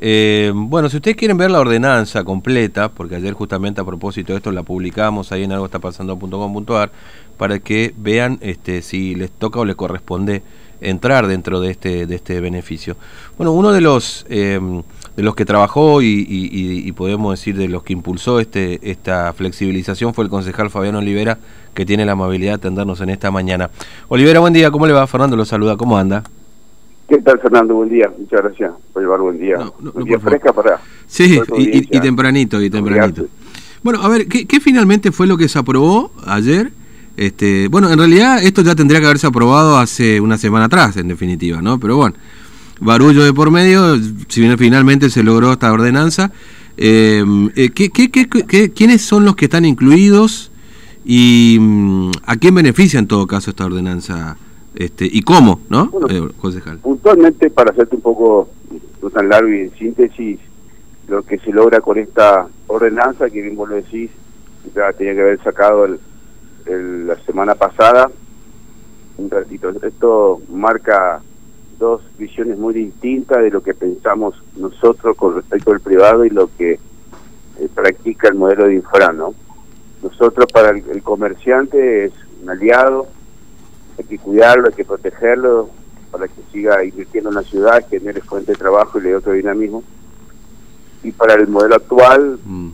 Eh, 0.00 0.52
bueno, 0.54 0.88
si 0.88 0.96
ustedes 0.96 1.16
quieren 1.16 1.36
ver 1.36 1.50
la 1.50 1.58
ordenanza 1.58 2.22
completa, 2.22 2.88
porque 2.88 3.16
ayer 3.16 3.34
justamente 3.34 3.80
a 3.80 3.84
propósito 3.84 4.32
de 4.32 4.38
esto 4.38 4.52
la 4.52 4.62
publicamos 4.62 5.32
ahí 5.32 5.42
en 5.42 5.52
algo 5.52 5.66
está 5.66 5.80
pasando.com.ar, 5.80 6.92
para 7.36 7.58
que 7.58 7.92
vean 7.96 8.38
este, 8.40 8.82
si 8.82 9.14
les 9.16 9.30
toca 9.30 9.58
o 9.58 9.64
les 9.64 9.76
corresponde 9.76 10.42
entrar 10.80 11.26
dentro 11.26 11.60
de 11.60 11.72
este, 11.72 12.06
de 12.06 12.14
este 12.14 12.40
beneficio. 12.40 12.96
Bueno, 13.36 13.52
uno 13.52 13.72
de 13.72 13.80
los, 13.80 14.24
eh, 14.28 14.60
de 15.16 15.22
los 15.22 15.34
que 15.34 15.44
trabajó 15.44 16.00
y, 16.00 16.92
podemos 16.96 17.38
decir 17.38 17.56
de 17.56 17.68
los 17.68 17.82
que 17.82 17.92
impulsó 17.92 18.40
este, 18.40 18.90
esta 18.90 19.32
flexibilización 19.32 20.14
fue 20.14 20.24
el 20.24 20.30
concejal 20.30 20.70
Fabián 20.70 20.94
Olivera, 20.94 21.38
que 21.74 21.84
tiene 21.84 22.04
la 22.04 22.12
amabilidad 22.12 22.52
de 22.52 22.56
atendernos 22.56 23.00
en 23.00 23.10
esta 23.10 23.30
mañana. 23.30 23.70
Olivera, 24.08 24.40
buen 24.40 24.52
día, 24.52 24.70
¿cómo 24.70 24.86
le 24.86 24.92
va? 24.92 25.06
Fernando 25.06 25.36
lo 25.36 25.44
saluda, 25.44 25.76
¿cómo 25.76 25.98
anda? 25.98 26.24
¿Qué 27.08 27.18
tal, 27.22 27.40
Fernando? 27.40 27.74
Buen 27.74 27.88
día. 27.88 28.12
Muchas 28.18 28.42
gracias 28.42 28.72
por 28.92 29.02
llevar 29.02 29.20
buen 29.20 29.38
día. 29.38 29.56
buen 29.80 30.04
día 30.04 30.20
fresca 30.20 30.52
para. 30.52 30.78
Sí, 31.06 31.40
y, 31.56 32.00
tempranito, 32.00 32.60
y 32.60 32.68
tempranito. 32.68 33.26
Bueno, 33.82 34.02
a 34.02 34.08
ver, 34.08 34.28
¿qué, 34.28 34.60
finalmente 34.60 35.10
fue 35.10 35.26
lo 35.26 35.38
que 35.38 35.48
se 35.48 35.58
aprobó 35.58 36.10
ayer? 36.26 36.70
Este, 37.16 37.68
bueno, 37.68 37.90
en 37.90 37.98
realidad 37.98 38.42
esto 38.42 38.60
ya 38.62 38.74
tendría 38.74 39.00
que 39.00 39.06
haberse 39.06 39.26
aprobado 39.26 39.78
hace 39.78 40.20
una 40.20 40.36
semana 40.36 40.66
atrás, 40.66 40.98
en 40.98 41.08
definitiva, 41.08 41.62
¿no? 41.62 41.80
Pero 41.80 41.96
bueno, 41.96 42.14
barullo 42.78 43.24
de 43.24 43.32
por 43.32 43.50
medio, 43.50 43.96
si 44.28 44.42
bien 44.42 44.58
finalmente 44.58 45.08
se 45.08 45.22
logró 45.22 45.52
esta 45.52 45.72
ordenanza. 45.72 46.30
Em, 46.76 47.50
eh, 47.56 47.70
¿qué, 47.70 47.88
qué, 47.90 48.10
qué, 48.10 48.70
quiénes 48.70 49.00
son 49.02 49.24
los 49.24 49.34
que 49.34 49.46
están 49.46 49.64
incluidos 49.64 50.52
y 51.06 51.56
mm, 51.58 52.10
a 52.26 52.36
quién 52.36 52.54
beneficia 52.54 52.98
en 53.00 53.06
todo 53.06 53.26
caso 53.26 53.50
esta 53.50 53.64
ordenanza? 53.64 54.36
Este, 54.74 55.08
y 55.10 55.22
cómo, 55.22 55.60
¿no, 55.68 55.90
eh, 56.08 56.28
concejal? 56.40 56.78
Puntualmente, 56.78 57.50
para 57.50 57.70
hacerte 57.70 57.96
un 57.96 58.02
poco 58.02 58.48
no 59.02 59.10
tan 59.10 59.28
largo 59.28 59.48
y 59.48 59.60
en 59.60 59.74
síntesis, 59.76 60.38
lo 61.08 61.22
que 61.22 61.38
se 61.38 61.52
logra 61.52 61.80
con 61.80 61.98
esta 61.98 62.46
ordenanza, 62.66 63.30
que 63.30 63.40
bien 63.42 63.56
vos 63.56 63.68
lo 63.68 63.76
decís, 63.76 64.10
ya 64.74 64.92
tenía 64.92 65.14
que 65.14 65.20
haber 65.22 65.42
sacado 65.42 65.86
el, 65.86 67.06
la 67.06 67.16
semana 67.24 67.54
pasada, 67.54 68.10
un 69.16 69.30
ratito. 69.30 69.70
Esto 69.82 70.40
marca 70.50 71.20
dos 71.78 72.02
visiones 72.18 72.58
muy 72.58 72.74
distintas 72.74 73.42
de 73.42 73.50
lo 73.50 73.62
que 73.62 73.72
pensamos 73.72 74.34
nosotros 74.56 75.16
con 75.16 75.36
respecto 75.36 75.72
al 75.72 75.80
privado 75.80 76.24
y 76.24 76.30
lo 76.30 76.50
que 76.56 76.72
eh, 76.72 77.68
practica 77.74 78.28
el 78.28 78.34
modelo 78.34 78.66
de 78.66 78.74
infra, 78.74 79.12
¿no? 79.12 79.34
Nosotros 80.02 80.46
para 80.52 80.70
el 80.70 81.02
comerciante 81.02 82.06
es 82.06 82.12
un 82.42 82.50
aliado, 82.50 83.08
hay 83.98 84.04
que 84.04 84.18
cuidarlo, 84.18 84.68
hay 84.68 84.74
que 84.74 84.84
protegerlo 84.84 85.70
para 86.10 86.28
que 86.28 86.40
siga 86.52 86.84
invirtiendo 86.84 87.30
en 87.30 87.36
la 87.36 87.42
ciudad, 87.42 87.84
que 87.84 87.98
genere 87.98 88.20
fuente 88.22 88.52
de 88.52 88.58
trabajo 88.58 88.98
y 88.98 89.02
le 89.02 89.08
dé 89.10 89.16
otro 89.16 89.32
dinamismo. 89.32 89.82
Y 91.02 91.12
para 91.12 91.34
el 91.34 91.48
modelo 91.48 91.76
actual, 91.76 92.38
mm. 92.44 92.68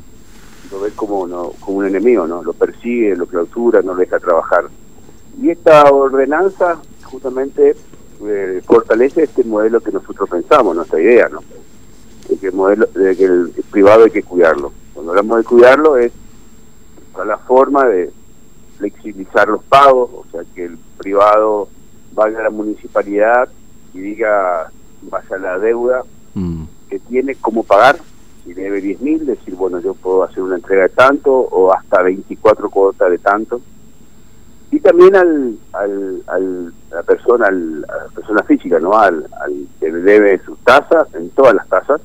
lo 0.70 0.80
ve 0.80 0.90
como, 0.94 1.26
no, 1.26 1.52
como 1.60 1.78
un 1.78 1.86
enemigo, 1.86 2.26
¿no? 2.26 2.42
Lo 2.42 2.52
persigue, 2.52 3.16
lo 3.16 3.26
clausura, 3.26 3.82
no 3.82 3.94
lo 3.94 4.00
deja 4.00 4.20
trabajar. 4.20 4.66
Y 5.40 5.50
esta 5.50 5.84
ordenanza 5.90 6.78
justamente 7.02 7.74
eh, 8.24 8.62
fortalece 8.64 9.24
este 9.24 9.44
modelo 9.44 9.80
que 9.80 9.92
nosotros 9.92 10.28
pensamos, 10.28 10.76
nuestra 10.76 11.00
idea, 11.00 11.28
¿no? 11.28 11.40
De 12.28 12.36
que 12.36 12.46
el, 12.46 12.52
modelo, 12.52 12.86
de 12.86 13.16
que 13.16 13.24
el 13.24 13.52
privado 13.70 14.04
hay 14.04 14.10
que 14.10 14.22
cuidarlo. 14.22 14.72
Cuando 14.94 15.12
hablamos 15.12 15.38
de 15.38 15.44
cuidarlo 15.44 15.96
es 15.96 16.12
la 17.26 17.38
forma 17.38 17.86
de 17.86 18.12
flexibilizar 18.76 19.48
los 19.48 19.62
pagos, 19.64 20.10
o 20.12 20.24
sea, 20.30 20.42
que 20.54 20.66
el 20.66 20.78
privado 20.98 21.68
vaya 22.12 22.38
a 22.40 22.44
la 22.44 22.50
municipalidad 22.50 23.48
y 23.92 24.00
diga, 24.00 24.70
vaya 25.02 25.36
a 25.36 25.38
la 25.38 25.58
deuda 25.58 26.02
mm. 26.34 26.64
que 26.88 26.98
tiene, 27.00 27.34
cómo 27.36 27.62
pagar, 27.62 27.98
si 28.44 28.52
debe 28.52 28.80
10 28.80 29.00
mil, 29.00 29.26
decir, 29.26 29.54
bueno, 29.54 29.80
yo 29.80 29.94
puedo 29.94 30.22
hacer 30.22 30.42
una 30.42 30.56
entrega 30.56 30.82
de 30.82 30.88
tanto 30.90 31.32
o 31.32 31.72
hasta 31.72 32.02
24 32.02 32.70
cuotas 32.70 33.10
de 33.10 33.18
tanto. 33.18 33.60
Y 34.70 34.80
también 34.80 35.14
al, 35.14 35.56
al, 35.72 36.22
al 36.26 36.74
a 36.90 36.96
la 36.96 37.02
persona, 37.02 37.46
al, 37.46 37.86
a 37.88 38.04
la 38.04 38.10
persona 38.10 38.42
física, 38.42 38.78
¿no? 38.80 38.96
Al, 38.98 39.26
al 39.40 39.66
que 39.80 39.90
debe 39.90 40.38
sus 40.44 40.58
tasas, 40.60 41.12
en 41.14 41.30
todas 41.30 41.54
las 41.54 41.68
tasas, 41.68 42.00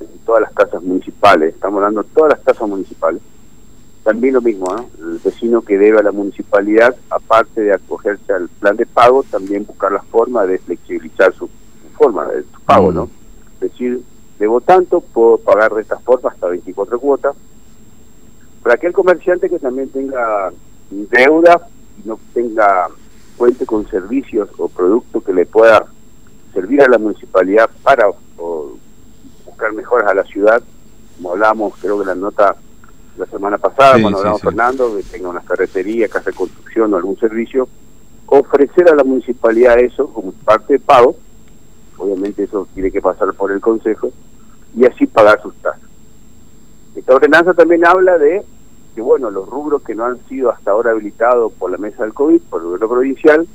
en 0.00 0.18
todas 0.24 0.42
las 0.42 0.54
tasas 0.54 0.82
municipales, 0.82 1.54
estamos 1.54 1.78
hablando 1.78 2.02
de 2.02 2.08
todas 2.10 2.30
las 2.30 2.42
tasas 2.42 2.68
municipales 2.68 3.20
también 4.08 4.32
lo 4.32 4.40
mismo, 4.40 4.74
¿no? 4.74 4.88
el 5.06 5.18
vecino 5.18 5.60
que 5.60 5.76
debe 5.76 5.98
a 5.98 6.02
la 6.02 6.12
municipalidad, 6.12 6.96
aparte 7.10 7.60
de 7.60 7.74
acogerse 7.74 8.32
al 8.32 8.48
plan 8.48 8.74
de 8.74 8.86
pago, 8.86 9.22
también 9.22 9.66
buscar 9.66 9.92
la 9.92 10.00
forma 10.00 10.46
de 10.46 10.56
flexibilizar 10.60 11.34
su, 11.34 11.46
forma 11.94 12.24
de 12.24 12.42
su 12.44 12.58
pago, 12.62 12.90
¿no? 12.90 13.10
Es 13.56 13.70
decir, 13.70 14.02
debo 14.38 14.62
tanto, 14.62 15.02
puedo 15.02 15.36
pagar 15.36 15.74
de 15.74 15.82
esta 15.82 15.98
forma 15.98 16.30
hasta 16.30 16.46
24 16.46 16.98
cuotas. 16.98 17.36
Para 18.62 18.76
aquel 18.76 18.94
comerciante 18.94 19.50
que 19.50 19.58
también 19.58 19.90
tenga 19.90 20.54
deuda 20.88 21.68
y 22.02 22.08
no 22.08 22.18
tenga 22.32 22.88
cuente 23.36 23.66
con 23.66 23.86
servicios 23.90 24.48
o 24.56 24.68
productos 24.68 25.22
que 25.22 25.34
le 25.34 25.44
pueda 25.44 25.84
servir 26.54 26.80
a 26.80 26.88
la 26.88 26.96
municipalidad 26.96 27.68
para 27.82 28.06
buscar 29.44 29.74
mejoras 29.74 30.08
a 30.08 30.14
la 30.14 30.24
ciudad, 30.24 30.62
como 31.18 31.32
hablamos, 31.32 31.74
creo 31.78 31.98
que 31.98 32.06
la 32.06 32.14
nota 32.14 32.56
la 33.18 33.26
semana 33.26 33.58
pasada 33.58 34.00
cuando 34.00 34.18
hablamos 34.18 34.40
Fernando, 34.40 34.96
que 34.96 35.02
tenga 35.02 35.28
una 35.28 35.40
ferretería, 35.40 36.08
casa 36.08 36.30
de 36.30 36.36
construcción 36.36 36.94
o 36.94 36.96
algún 36.96 37.18
servicio, 37.18 37.68
ofrecer 38.26 38.88
a 38.88 38.94
la 38.94 39.04
municipalidad 39.04 39.78
eso 39.78 40.06
como 40.12 40.32
parte 40.32 40.74
de 40.74 40.78
pago, 40.78 41.16
obviamente 41.96 42.44
eso 42.44 42.68
tiene 42.74 42.90
que 42.90 43.00
pasar 43.00 43.32
por 43.34 43.50
el 43.50 43.60
Consejo, 43.60 44.10
y 44.74 44.84
así 44.84 45.06
pagar 45.06 45.42
sus 45.42 45.54
tasas. 45.56 45.88
Esta 46.94 47.14
ordenanza 47.14 47.54
también 47.54 47.86
habla 47.86 48.18
de 48.18 48.44
que, 48.94 49.00
bueno, 49.00 49.30
los 49.30 49.48
rubros 49.48 49.82
que 49.82 49.94
no 49.94 50.04
han 50.04 50.18
sido 50.28 50.50
hasta 50.50 50.70
ahora 50.70 50.90
habilitados 50.90 51.52
por 51.52 51.70
la 51.70 51.78
mesa 51.78 52.04
del 52.04 52.14
COVID, 52.14 52.40
por 52.42 52.60
el 52.60 52.66
gobierno 52.66 52.88
provincial, 52.88 53.48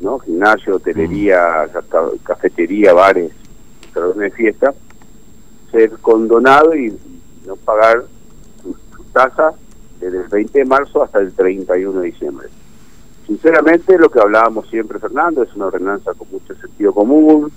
¿no? 0.00 0.18
gimnasio, 0.20 0.76
hotelería, 0.76 1.68
mm. 1.68 2.18
cafetería, 2.22 2.92
bares, 2.92 3.32
salones 3.92 4.16
de 4.16 4.30
fiesta, 4.30 4.74
ser 5.70 5.90
condonado 5.98 6.74
y 6.74 6.96
no 7.46 7.56
pagar 7.56 8.04
tasa 9.18 9.52
desde 10.00 10.18
el 10.18 10.28
20 10.28 10.58
de 10.60 10.64
marzo 10.64 11.02
hasta 11.02 11.18
el 11.18 11.32
31 11.32 12.00
de 12.00 12.06
diciembre. 12.06 12.48
Sinceramente, 13.26 13.98
lo 13.98 14.08
que 14.08 14.20
hablábamos 14.20 14.68
siempre, 14.68 15.00
Fernando, 15.00 15.42
es 15.42 15.52
una 15.56 15.66
ordenanza 15.66 16.14
con 16.14 16.28
mucho 16.30 16.54
sentido 16.54 16.94
común, 16.94 17.50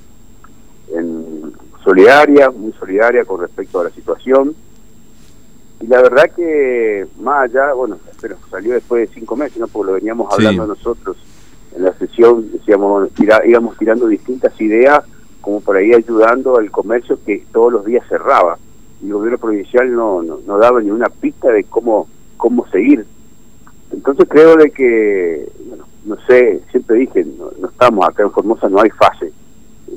en 0.92 1.54
solidaria, 1.84 2.50
muy 2.50 2.74
solidaria 2.74 3.24
con 3.26 3.40
respecto 3.42 3.80
a 3.80 3.84
la 3.84 3.90
situación. 3.92 4.56
Y 5.82 5.88
la 5.88 6.02
verdad 6.02 6.32
que, 6.36 7.06
más 7.20 7.44
allá, 7.44 7.74
bueno, 7.74 8.00
pero 8.20 8.38
salió 8.50 8.74
después 8.74 9.08
de 9.08 9.14
cinco 9.14 9.36
meses, 9.36 9.60
¿no? 9.60 9.68
porque 9.68 9.92
lo 9.92 9.94
veníamos 9.94 10.34
hablando 10.34 10.66
nosotros 10.66 11.18
en 11.76 11.84
la 11.84 11.94
sesión, 11.94 12.52
decíamos, 12.52 13.10
íbamos 13.46 13.78
tirando 13.78 14.08
distintas 14.08 14.60
ideas 14.60 15.04
como 15.42 15.62
por 15.62 15.78
ahí 15.78 15.94
ayudando 15.94 16.58
al 16.58 16.70
comercio 16.70 17.18
que 17.24 17.46
todos 17.52 17.72
los 17.72 17.86
días 17.86 18.06
cerraba 18.10 18.58
y 19.02 19.08
el 19.08 19.14
gobierno 19.14 19.38
provincial 19.38 19.94
no, 19.94 20.22
no, 20.22 20.58
daba 20.58 20.82
ni 20.82 20.92
una 20.92 21.10
pista 21.10 21.52
de 21.52 21.64
cómo, 21.64 22.08
cómo 22.38 22.68
seguir. 22.70 23.06
Entonces 23.92 24.28
creo 24.30 24.56
de 24.56 24.72
que, 24.72 25.50
bueno, 25.68 25.86
no 26.06 26.18
sé, 26.28 26.62
siempre 26.72 26.98
dije, 26.98 27.26
no, 27.38 27.68
estamos 27.68 28.08
acá 28.08 28.24
en 28.24 28.32
Formosa, 28.32 28.70
no 28.70 28.82
hay 28.82 28.90
fase 28.92 29.32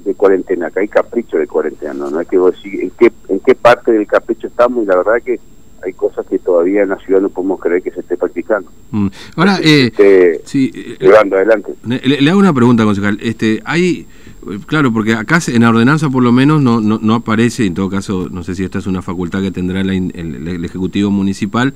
de 0.04 0.14
cuarentena, 0.14 0.66
acá 0.66 0.80
hay 0.80 0.88
capricho 0.88 1.38
de 1.38 1.46
cuarentena, 1.46 1.94
no, 1.94 2.10
no 2.10 2.18
hay 2.18 2.26
que 2.26 2.38
decir 2.38 2.82
en 2.82 2.90
qué, 2.90 3.12
en 3.28 3.40
qué 3.40 3.54
parte 3.54 3.92
del 3.92 4.06
capricho 4.06 4.48
estamos 4.48 4.82
y 4.82 4.86
la 4.86 4.96
verdad 4.96 5.22
que 5.24 5.38
hay 5.84 5.92
cosas 5.92 6.26
que 6.26 6.38
todavía 6.38 6.82
en 6.82 6.88
la 6.88 6.98
ciudad 6.98 7.20
no 7.20 7.28
podemos 7.28 7.60
creer 7.60 7.82
que 7.82 7.90
se 7.90 8.00
esté 8.00 8.16
practicando. 8.16 8.70
Mm. 8.90 9.08
Ahora, 9.36 9.58
eh, 9.62 10.40
sí, 10.44 10.72
eh, 10.74 10.96
llevando 10.98 11.36
adelante. 11.36 11.74
Le, 11.84 12.30
hago 12.30 12.38
una 12.38 12.52
pregunta, 12.52 12.84
concejal. 12.84 13.18
Este, 13.20 13.60
hay 13.64 14.06
Claro, 14.66 14.92
porque 14.92 15.14
acá 15.14 15.40
en 15.46 15.62
la 15.62 15.70
ordenanza 15.70 16.10
por 16.10 16.22
lo 16.22 16.30
menos 16.30 16.60
no, 16.60 16.80
no, 16.80 17.14
aparece, 17.14 17.64
en 17.64 17.74
todo 17.74 17.88
caso, 17.88 18.28
no 18.30 18.42
sé 18.42 18.54
si 18.54 18.62
esta 18.62 18.78
es 18.78 18.86
una 18.86 19.00
facultad 19.00 19.40
que 19.40 19.50
tendrá 19.50 19.80
el, 19.80 20.64
Ejecutivo 20.64 21.10
Municipal, 21.10 21.74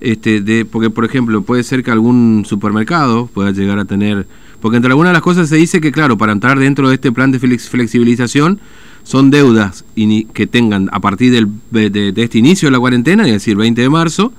este, 0.00 0.40
de, 0.40 0.64
porque 0.64 0.88
por 0.88 1.04
ejemplo 1.04 1.42
puede 1.42 1.62
ser 1.62 1.82
que 1.82 1.90
algún 1.90 2.44
supermercado 2.46 3.26
pueda 3.26 3.50
llegar 3.50 3.78
a 3.78 3.84
tener, 3.84 4.26
porque 4.60 4.76
entre 4.76 4.90
algunas 4.90 5.10
de 5.10 5.14
las 5.14 5.22
cosas 5.22 5.48
se 5.48 5.56
dice 5.56 5.80
que 5.80 5.92
claro, 5.92 6.16
para 6.16 6.32
entrar 6.32 6.58
dentro 6.58 6.88
de 6.88 6.94
este 6.94 7.12
plan 7.12 7.32
de 7.32 7.38
flexibilización 7.38 8.60
son 9.02 9.30
deudas 9.30 9.84
que 10.32 10.46
tengan 10.46 10.88
a 10.92 11.00
partir 11.00 11.32
del, 11.32 11.48
de, 11.70 11.90
de 11.90 12.22
este 12.22 12.38
inicio 12.38 12.68
de 12.68 12.72
la 12.72 12.80
cuarentena, 12.80 13.26
es 13.26 13.32
decir, 13.32 13.56
20 13.56 13.80
de 13.80 13.88
marzo, 13.90 14.32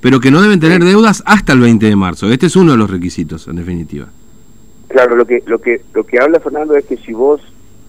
pero 0.00 0.20
que 0.20 0.30
no 0.30 0.40
deben 0.40 0.60
tener 0.60 0.84
deudas 0.84 1.22
hasta 1.26 1.52
el 1.52 1.60
20 1.60 1.86
de 1.86 1.96
marzo. 1.96 2.30
Este 2.30 2.46
es 2.46 2.56
uno 2.56 2.72
de 2.72 2.78
los 2.78 2.90
requisitos, 2.90 3.48
en 3.48 3.56
definitiva. 3.56 4.08
Claro, 4.94 5.16
lo 5.16 5.26
que 5.26 5.42
lo 5.46 5.58
que 5.58 5.80
lo 5.92 6.04
que 6.04 6.20
habla 6.20 6.38
Fernando 6.38 6.76
es 6.76 6.84
que 6.84 6.96
si 6.96 7.12
vos 7.12 7.40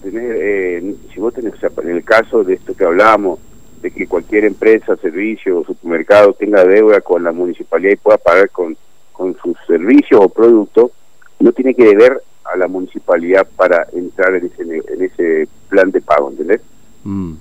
tenés, 0.02 0.24
eh, 0.24 0.94
si 1.14 1.20
vos 1.20 1.32
tenés, 1.32 1.54
en 1.62 1.88
el 1.90 2.02
caso 2.02 2.42
de 2.42 2.54
esto 2.54 2.74
que 2.76 2.84
hablamos, 2.84 3.38
de 3.80 3.92
que 3.92 4.08
cualquier 4.08 4.44
empresa, 4.44 4.96
servicio 4.96 5.60
o 5.60 5.64
supermercado 5.64 6.32
tenga 6.32 6.64
deuda 6.64 7.00
con 7.00 7.22
la 7.22 7.30
municipalidad 7.30 7.92
y 7.92 7.96
pueda 7.96 8.18
pagar 8.18 8.50
con, 8.50 8.76
con 9.12 9.36
sus 9.36 9.56
servicios 9.68 10.20
o 10.20 10.28
productos, 10.28 10.90
no 11.38 11.52
tiene 11.52 11.76
que 11.76 11.84
deber 11.84 12.20
a 12.42 12.56
la 12.56 12.66
municipalidad 12.66 13.46
para 13.54 13.86
entrar 13.92 14.34
en 14.34 14.46
ese, 14.46 14.62
en 14.62 15.04
ese 15.04 15.48
plan 15.68 15.92
de 15.92 16.00
pago, 16.00 16.30
¿entendés? 16.32 16.60
Mm. 17.04 17.34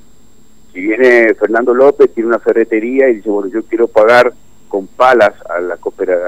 viene 0.76 1.34
Fernando 1.34 1.74
López, 1.74 2.14
tiene 2.14 2.30
una 2.30 2.38
ferretería 2.38 3.10
y 3.10 3.16
dice, 3.16 3.32
bueno, 3.32 3.50
yo 3.50 3.64
quiero 3.64 3.88
pagar 3.88 4.32
con 4.68 4.86
palas 4.86 5.34
a 5.50 5.60
la, 5.60 5.80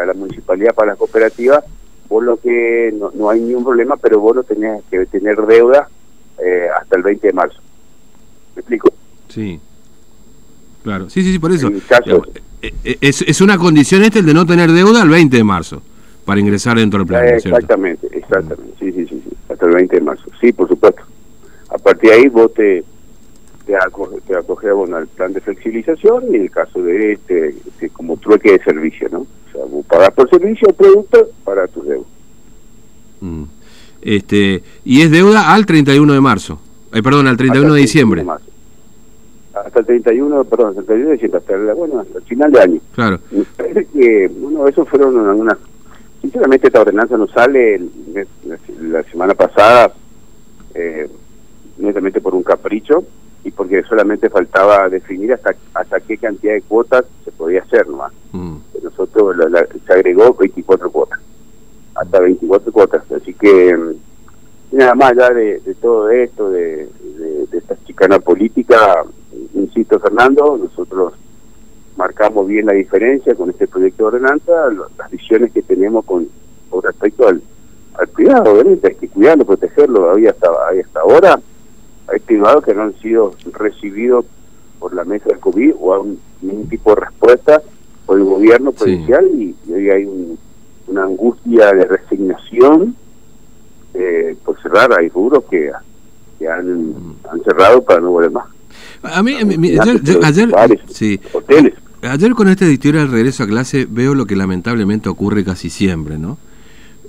a 0.01 0.05
la 0.07 0.13
municipalidad 0.15 0.73
para 0.73 0.93
la 0.93 0.97
cooperativa, 0.97 1.63
vos 2.07 2.23
lo 2.23 2.37
que 2.37 2.93
no, 2.97 3.11
no 3.13 3.29
hay 3.29 3.41
ningún 3.41 3.63
problema, 3.63 3.97
pero 3.97 4.19
vos 4.19 4.35
no 4.35 4.43
tenés 4.43 4.83
que 4.89 5.05
tener 5.05 5.37
deuda 5.45 5.87
eh, 6.43 6.67
hasta 6.79 6.95
el 6.97 7.03
20 7.03 7.27
de 7.27 7.33
marzo. 7.33 7.59
¿Me 8.55 8.61
explico? 8.61 8.89
Sí. 9.29 9.59
Claro, 10.83 11.09
sí, 11.09 11.21
sí, 11.21 11.33
sí, 11.33 11.39
por 11.39 11.51
eso. 11.51 11.69
Eh, 12.61 12.73
eh, 12.83 12.97
es, 13.01 13.21
es 13.21 13.41
una 13.41 13.57
condición 13.57 14.03
este 14.03 14.19
el 14.19 14.25
de 14.25 14.33
no 14.33 14.45
tener 14.45 14.71
deuda 14.71 15.03
el 15.03 15.09
20 15.09 15.35
de 15.35 15.43
marzo 15.43 15.81
para 16.25 16.39
ingresar 16.39 16.77
dentro 16.77 16.99
del 16.99 17.07
plan. 17.07 17.25
exactamente, 17.25 18.07
exactamente, 18.11 18.73
sí, 18.79 18.91
sí, 18.91 19.05
sí, 19.07 19.23
sí, 19.23 19.37
hasta 19.49 19.65
el 19.65 19.73
20 19.73 19.95
de 19.95 20.01
marzo. 20.01 20.25
Sí, 20.41 20.51
por 20.51 20.67
supuesto. 20.67 21.03
A 21.69 21.77
partir 21.77 22.09
de 22.09 22.15
ahí 22.15 22.27
vos 22.27 22.53
te, 22.53 22.83
te 23.67 23.75
acoges, 23.75 24.23
te 24.23 24.33
al 24.33 25.07
plan 25.07 25.33
de 25.33 25.41
flexibilización 25.41 26.23
y 26.31 26.37
en 26.37 26.41
el 26.43 26.51
caso 26.51 26.81
de 26.81 27.11
este, 27.11 27.49
este, 27.49 27.89
como 27.89 28.15
trueque 28.15 28.53
de 28.53 28.63
servicio, 28.63 29.09
¿no? 29.11 29.19
O 29.19 29.51
sea, 29.51 29.65
vos 29.65 29.85
pagás 29.85 30.11
por 30.11 30.29
servicio 30.29 30.69
o 30.69 30.73
producto 30.73 31.27
para 31.43 31.67
tu 31.67 31.83
deuda. 31.83 32.05
Mm. 33.19 33.43
Este, 34.01 34.63
y 34.85 35.01
es 35.01 35.11
deuda 35.11 35.53
al 35.53 35.65
31 35.65 36.13
de 36.13 36.21
marzo, 36.21 36.61
eh, 36.93 37.03
perdón, 37.03 37.27
al 37.27 37.35
31 37.35 37.73
de 37.73 37.81
diciembre. 37.81 38.25
hasta 39.53 39.79
el 39.79 39.85
31, 39.85 40.45
perdón, 40.45 40.69
hasta 40.69 40.81
el 40.81 40.87
31 40.87 41.09
de 41.09 41.13
diciembre, 41.13 41.39
hasta, 41.39 41.73
bueno, 41.73 41.99
hasta 41.99 42.17
el 42.19 42.23
final 42.23 42.51
de 42.51 42.61
año. 42.61 42.79
Claro. 42.95 43.19
Me 43.31 43.43
parece 43.57 43.85
que, 43.87 44.31
bueno, 44.39 44.67
eso 44.67 44.85
fueron 44.85 45.27
algunas... 45.27 45.57
Sinceramente 46.21 46.67
esta 46.67 46.81
ordenanza 46.81 47.17
no 47.17 47.27
sale 47.27 47.81
la 48.81 49.03
semana 49.03 49.33
pasada, 49.33 49.93
eh, 50.73 51.07
netamente 51.77 52.21
por 52.21 52.33
un 52.33 52.43
capricho, 52.43 53.03
y 53.47 53.51
porque 53.51 53.81
solamente 53.83 54.29
faltaba 54.29 54.89
definir 54.89 55.31
hasta 55.31 55.55
hasta 55.73 56.01
qué 56.01 56.17
cantidad 56.17 56.53
de 56.53 56.61
cuotas 56.63 57.05
se 57.23 57.31
podía 57.31 57.61
hacer 57.61 57.87
nomás. 57.87 58.11
Mm. 58.33 58.57
Nosotros 58.83 59.37
se 59.85 59.93
agregó 59.93 60.33
24 60.33 60.91
cuotas, 60.91 61.19
hasta 61.95 62.19
24 62.19 62.71
cuotas, 62.73 63.09
así 63.09 63.33
que 63.33 63.73
mm, 63.73 64.75
nada 64.75 64.95
más 64.95 65.11
allá 65.11 65.29
de, 65.29 65.61
todo 65.81 66.09
esto, 66.09 66.49
de, 66.49 66.89
esta 67.53 67.77
chicana 67.85 68.19
política, 68.19 69.05
insisto 69.53 69.97
Fernando, 69.97 70.59
nosotros 70.61 71.13
marcamos 71.95 72.47
bien 72.47 72.65
la 72.65 72.73
diferencia 72.73 73.33
con 73.33 73.49
este 73.49 73.65
proyecto 73.65 74.03
de 74.03 74.17
ordenanza, 74.17 74.51
las 74.97 75.09
visiones 75.09 75.53
que 75.53 75.61
tenemos 75.61 76.03
con, 76.03 76.27
respecto 76.83 77.29
al, 77.29 77.41
al 77.93 78.09
cuidado, 78.09 78.51
obviamente 78.51 78.89
hay 78.89 78.95
que 78.95 79.07
cuidarlo, 79.07 79.45
protegerlo, 79.45 80.01
todavía 80.01 80.31
hasta, 80.31 80.49
hasta 80.49 80.99
ahora 80.99 81.39
hay 82.07 82.19
privados 82.19 82.63
que 82.63 82.73
no 82.73 82.83
han 82.83 82.93
sido 82.99 83.35
recibidos 83.53 84.25
por 84.79 84.93
la 84.93 85.03
mesa 85.03 85.25
del 85.29 85.39
COVID 85.39 85.73
o 85.79 85.93
a 85.93 85.99
un, 85.99 86.19
ningún 86.41 86.69
tipo 86.69 86.93
de 86.93 87.01
respuesta 87.01 87.61
por 88.05 88.17
el 88.17 88.23
gobierno 88.23 88.71
provincial 88.71 89.25
y, 89.33 89.55
hoy 89.71 89.89
hay 89.89 90.37
una 90.87 91.03
angustia 91.03 91.73
de 91.73 91.85
resignación 91.85 92.95
eh, 93.93 94.35
por 94.45 94.61
cerrar. 94.61 94.97
Hay 94.97 95.09
rubros 95.09 95.43
que, 95.49 95.71
han, 96.47 97.15
cerrado 97.43 97.83
para 97.83 97.99
no 97.99 98.11
volver 98.11 98.31
más. 98.31 98.45
A 99.03 99.21
mí, 99.21 99.35
ayer, 99.35 100.01
ayer, 100.23 100.49
ayer 102.01 102.31
con 102.33 102.47
este 102.47 102.65
dictadura 102.65 103.01
del 103.01 103.11
regreso 103.11 103.43
a 103.43 103.47
clase 103.47 103.87
veo 103.89 104.15
lo 104.15 104.25
que 104.25 104.35
lamentablemente 104.35 105.09
ocurre 105.09 105.43
casi 105.43 105.69
siempre, 105.69 106.17
¿no? 106.17 106.37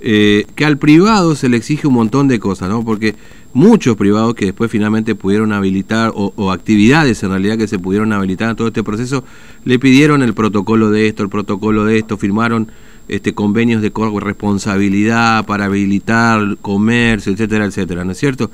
Eh, 0.01 0.45
que 0.55 0.63
al 0.63 0.77
privado 0.77 1.35
se 1.35 1.49
le 1.49 1.57
exige 1.57 1.85
un 1.85 1.93
montón 1.93 2.29
de 2.29 2.39
cosas, 2.39 2.69
¿no? 2.69 2.85
Porque 2.85 3.15
muchos 3.53 3.97
privados 3.97 4.33
que 4.33 4.45
después 4.45 4.71
finalmente 4.71 5.13
pudieron 5.13 5.51
habilitar, 5.51 6.13
o, 6.15 6.51
actividades 6.51 7.21
en 7.23 7.29
realidad 7.29 7.57
que 7.57 7.67
se 7.67 7.79
pudieron 7.79 8.13
habilitar 8.13 8.49
en 8.49 8.55
todo 8.55 8.67
este 8.67 8.81
proceso, 8.81 9.25
le 9.65 9.77
pidieron 9.77 10.23
el 10.23 10.33
protocolo 10.33 10.89
de 10.89 11.07
esto, 11.07 11.23
el 11.23 11.29
protocolo 11.29 11.83
de 11.83 11.97
esto, 11.97 12.17
firmaron 12.17 12.71
este 13.09 13.33
convenios 13.33 13.81
de 13.81 13.91
responsabilidad 14.21 15.45
para 15.45 15.65
habilitar 15.65 16.57
comercio, 16.61 17.33
etcétera, 17.33 17.65
etcétera, 17.65 18.05
¿no 18.05 18.13
es 18.13 18.17
cierto? 18.19 18.51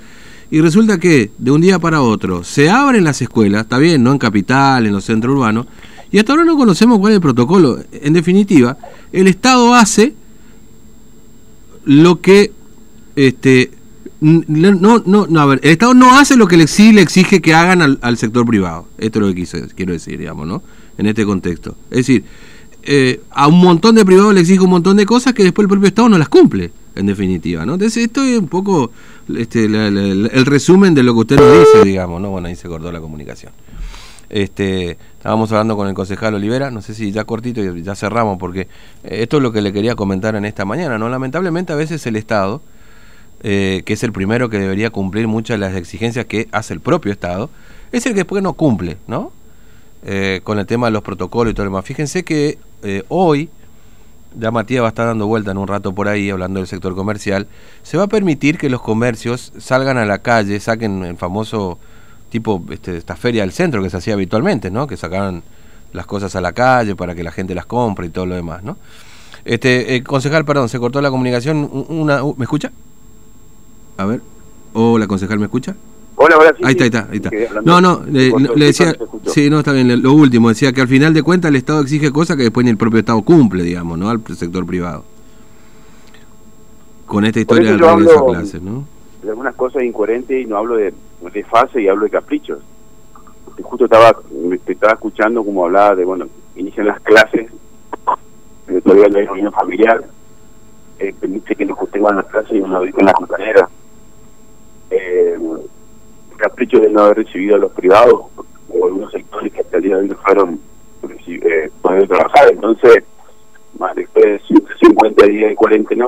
Y 0.49 0.61
resulta 0.61 0.97
que 0.99 1.31
de 1.37 1.51
un 1.51 1.61
día 1.61 1.77
para 1.77 2.01
otro 2.01 2.43
se 2.43 2.69
abren 2.71 3.03
las 3.03 3.21
escuelas, 3.21 3.63
está 3.63 3.77
bien, 3.77 4.01
no 4.01 4.11
en 4.11 4.17
capital, 4.17 4.87
en 4.87 4.93
los 4.93 5.03
centros 5.03 5.35
urbanos, 5.35 5.67
y 6.11 6.17
hasta 6.17 6.33
ahora 6.33 6.45
no 6.45 6.55
conocemos 6.55 6.97
cuál 6.97 7.11
es 7.11 7.15
el 7.17 7.21
protocolo. 7.21 7.79
En 7.91 8.13
definitiva, 8.13 8.77
el 9.11 9.27
Estado 9.27 9.75
hace 9.75 10.15
lo 11.85 12.19
que 12.21 12.51
este 13.15 13.71
no, 14.21 15.03
no, 15.05 15.27
no, 15.27 15.39
a 15.39 15.45
ver, 15.45 15.59
el 15.61 15.71
Estado 15.71 15.93
no 15.93 16.17
hace 16.17 16.35
lo 16.35 16.47
que 16.47 16.57
le, 16.57 16.67
sí 16.67 16.93
le 16.93 17.01
exige 17.01 17.41
que 17.41 17.53
hagan 17.53 17.99
al, 18.01 18.17
sector 18.17 18.45
privado. 18.45 18.87
Esto 18.97 19.19
es 19.19 19.27
lo 19.27 19.33
que 19.33 19.73
quiero 19.75 19.93
decir, 19.93 20.17
digamos, 20.17 20.47
¿no? 20.47 20.63
En 20.97 21.05
este 21.05 21.25
contexto. 21.25 21.75
Es 21.91 21.97
decir, 21.97 22.23
eh, 22.83 23.21
a 23.29 23.47
un 23.47 23.59
montón 23.59 23.95
de 23.95 24.05
privados 24.05 24.33
le 24.33 24.41
exige 24.41 24.61
un 24.61 24.69
montón 24.69 24.97
de 24.97 25.05
cosas 25.05 25.33
que 25.33 25.43
después 25.43 25.65
el 25.65 25.69
propio 25.69 25.87
Estado 25.87 26.09
no 26.09 26.17
las 26.17 26.29
cumple, 26.29 26.71
en 26.95 27.05
definitiva, 27.05 27.65
¿no? 27.65 27.73
Entonces, 27.73 28.05
esto 28.05 28.23
es 28.23 28.39
un 28.39 28.47
poco 28.47 28.91
este, 29.35 29.65
el 29.65 30.45
resumen 30.45 30.95
de 30.95 31.03
lo 31.03 31.13
que 31.13 31.19
usted 31.19 31.35
nos 31.37 31.59
dice, 31.59 31.83
digamos, 31.85 32.21
¿no? 32.21 32.31
Bueno, 32.31 32.47
ahí 32.47 32.55
se 32.55 32.67
cortó 32.67 32.91
la 32.91 33.01
comunicación. 33.01 33.51
Este, 34.29 34.97
estábamos 35.17 35.51
hablando 35.51 35.75
con 35.75 35.87
el 35.87 35.93
concejal 35.93 36.33
Olivera, 36.33 36.71
no 36.71 36.81
sé 36.81 36.93
si 36.93 37.11
ya 37.11 37.23
cortito 37.25 37.63
y 37.63 37.83
ya 37.83 37.95
cerramos, 37.95 38.37
porque 38.37 38.61
eh, 38.61 38.67
esto 39.21 39.37
es 39.37 39.43
lo 39.43 39.51
que 39.51 39.61
le 39.61 39.71
quería 39.71 39.95
comentar 39.95 40.35
en 40.35 40.45
esta 40.45 40.65
mañana, 40.65 40.97
¿no? 40.97 41.09
Lamentablemente 41.09 41.73
a 41.73 41.75
veces 41.75 42.05
el 42.07 42.15
Estado, 42.15 42.61
eh, 43.43 43.83
que 43.85 43.93
es 43.93 44.03
el 44.03 44.11
primero 44.11 44.49
que 44.49 44.59
debería 44.59 44.89
cumplir 44.89 45.27
muchas 45.27 45.55
de 45.55 45.59
las 45.59 45.75
exigencias 45.75 46.25
que 46.25 46.47
hace 46.51 46.73
el 46.73 46.79
propio 46.79 47.11
Estado, 47.11 47.49
es 47.91 48.05
el 48.05 48.13
que 48.13 48.19
después 48.19 48.41
no 48.41 48.53
cumple, 48.53 48.97
¿no? 49.07 49.31
Eh, 50.05 50.41
con 50.43 50.59
el 50.59 50.65
tema 50.65 50.87
de 50.87 50.91
los 50.91 51.01
protocolos 51.01 51.51
y 51.51 51.53
todo 51.55 51.65
lo 51.65 51.71
demás. 51.71 51.85
Fíjense 51.85 52.23
que 52.23 52.59
hoy, 53.07 53.49
ya 54.37 54.51
Matías 54.51 54.83
va 54.83 54.87
a 54.87 54.89
estar 54.89 55.07
dando 55.07 55.25
vuelta 55.25 55.49
en 55.49 55.57
un 55.57 55.67
rato 55.67 55.95
por 55.95 56.07
ahí, 56.07 56.29
hablando 56.29 56.59
del 56.59 56.67
sector 56.67 56.95
comercial, 56.95 57.47
se 57.81 57.97
va 57.97 58.03
a 58.03 58.07
permitir 58.07 58.59
que 58.59 58.69
los 58.69 58.81
comercios 58.81 59.53
salgan 59.57 59.97
a 59.97 60.05
la 60.05 60.19
calle, 60.19 60.59
saquen 60.59 61.03
el 61.03 61.17
famoso 61.17 61.79
tipo 62.35 62.61
este, 62.69 62.97
esta 62.97 63.15
feria 63.15 63.43
del 63.43 63.53
centro 63.53 63.81
que 63.81 63.89
se 63.89 63.95
hacía 63.95 64.13
habitualmente, 64.13 64.69
¿no? 64.69 64.87
Que 64.87 64.97
sacaban 64.97 65.41
las 65.93 66.05
cosas 66.05 66.35
a 66.35 66.41
la 66.41 66.51
calle 66.51 66.93
para 66.93 67.15
que 67.15 67.23
la 67.23 67.31
gente 67.31 67.55
las 67.55 67.65
compre 67.65 68.07
y 68.07 68.09
todo 68.09 68.25
lo 68.25 68.35
demás, 68.35 68.61
¿no? 68.61 68.77
Este, 69.45 69.95
eh, 69.95 70.03
concejal, 70.03 70.43
perdón, 70.43 70.67
se 70.67 70.77
cortó 70.77 71.01
la 71.01 71.09
comunicación. 71.09 71.69
Una, 71.87 72.21
¿Me 72.35 72.43
escucha? 72.43 72.73
A 73.95 74.03
ver. 74.03 74.21
Hola, 74.73 75.07
concejal, 75.07 75.39
¿me 75.39 75.45
escucha? 75.45 75.77
Hola, 76.17 76.37
hola, 76.37 76.53
sí, 76.57 76.63
ahí 76.65 76.71
está, 76.73 76.83
ahí 76.83 76.89
está, 76.89 77.29
ahí 77.29 77.43
está. 77.43 77.61
No, 77.61 77.79
no, 77.79 78.03
le, 78.05 78.65
decía, 78.65 78.93
sí, 79.27 79.49
no, 79.49 79.59
está 79.59 79.71
bien, 79.71 80.01
lo 80.01 80.11
último, 80.11 80.49
decía 80.49 80.73
que 80.73 80.81
al 80.81 80.89
final 80.89 81.13
de 81.13 81.23
cuentas 81.23 81.49
el 81.49 81.55
Estado 81.55 81.79
exige 81.81 82.11
cosas 82.11 82.35
que 82.35 82.43
después 82.43 82.65
ni 82.65 82.71
el 82.71 82.77
propio 82.77 82.99
Estado 82.99 83.21
cumple, 83.21 83.63
digamos, 83.63 83.97
¿no? 83.97 84.09
Al 84.09 84.21
sector 84.35 84.65
privado. 84.65 85.05
Con 87.05 87.23
esta 87.23 87.39
historia 87.39 87.71
de 87.71 87.77
regreso 87.77 88.19
a 88.19 88.33
clases, 88.33 88.61
¿no? 88.61 88.94
Cosas 89.65 89.81
incoherentes 89.81 90.39
y 90.39 90.45
no 90.45 90.57
hablo 90.57 90.75
de 90.75 90.93
fase 91.49 91.81
y 91.81 91.87
hablo 91.87 92.03
de 92.03 92.11
caprichos. 92.11 92.59
justo 93.63 93.85
estaba, 93.85 94.15
te 94.63 94.73
estaba 94.73 94.93
escuchando 94.93 95.43
como 95.43 95.65
hablaba 95.65 95.95
de, 95.95 96.05
bueno, 96.05 96.27
inician 96.55 96.85
las 96.85 96.99
clases, 96.99 97.51
todavía 98.83 99.07
no 99.07 99.17
hay 99.17 99.25
reunión 99.25 99.51
familiar, 99.51 100.03
eh, 100.99 101.15
permite 101.19 101.55
que 101.55 101.65
nos 101.65 101.79
juntemos 101.79 102.13
las 102.13 102.25
clases 102.27 102.51
y 102.51 102.59
uno 102.61 102.79
con 102.91 103.05
la 103.07 103.13
compañera. 103.13 103.67
Eh, 104.91 105.39
capricho 106.37 106.79
de 106.79 106.91
no 106.91 107.01
haber 107.01 107.25
recibido 107.25 107.55
a 107.55 107.57
los 107.57 107.71
privados 107.71 108.25
o 108.69 108.85
algunos 108.85 109.11
sectores 109.11 109.51
que 109.51 109.61
hasta 109.61 109.77
el 109.77 109.83
día 109.83 109.95
de 109.95 110.01
hoy 110.03 110.09
no 110.09 110.15
fueron 110.17 110.59
eh, 111.25 111.71
poder 111.81 112.07
trabajar. 112.07 112.49
Entonces, 112.51 113.03
más 113.79 113.95
después 113.95 114.25
de 114.25 114.41
50 114.79 115.25
días 115.25 115.49
de 115.49 115.55
cuarentena, 115.55 116.07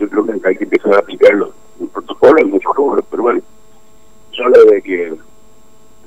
yo 0.00 0.08
creo 0.08 0.24
que 0.24 0.48
hay 0.48 0.56
que 0.56 0.64
empezar 0.64 0.94
a 0.94 1.00
aplicarlo. 1.00 1.52
Un 1.78 1.88
protocolo 1.88 2.38
en 2.40 2.50
muchos 2.50 2.74
rubros, 2.74 3.04
pero 3.10 3.22
bueno 3.22 3.40
yo 4.36 4.44
hablo 4.44 4.64
de 4.64 4.82
que 4.82 5.14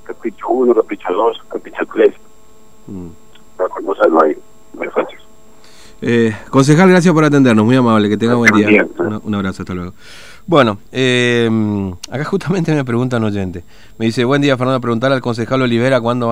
capricho 0.04 0.48
1, 0.50 0.74
capricho 0.74 1.08
2, 1.12 1.38
capricho 1.50 1.86
3. 1.94 2.14
Mm. 2.88 3.08
cosas 3.86 4.10
no 4.10 4.22
hay, 4.22 4.38
no 4.74 4.82
hay 4.82 4.90
fácil. 4.90 5.18
Eh, 6.02 6.36
concejal, 6.50 6.90
gracias 6.90 7.14
por 7.14 7.24
atendernos, 7.24 7.66
muy 7.66 7.76
amable, 7.76 8.08
que 8.08 8.18
tenga 8.18 8.36
buen 8.36 8.54
día. 8.54 8.88
Un, 9.24 9.36
abrazo, 9.36 9.64
hasta 9.64 9.74
luego. 9.74 9.94
Bueno, 10.46 10.78
eh, 10.92 11.50
acá 12.10 12.24
justamente 12.24 12.74
me 12.74 12.86
pregunta 12.86 13.18
un 13.18 13.26
oyente. 13.26 13.64
Me 13.98 14.06
dice, 14.06 14.24
buen 14.24 14.42
día, 14.42 14.56
Fernando, 14.58 14.80
preguntar 14.80 15.12
al 15.12 15.22
concejal 15.22 15.62
Olivera 15.64 16.00
cuándo 16.00 16.26